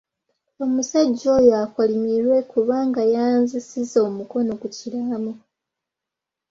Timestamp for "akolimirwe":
1.63-2.37